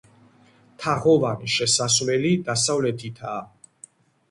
თაღოვანი 0.83 1.51
შესასვლელი 1.57 2.33
დასავლეთითაა. 2.51 3.47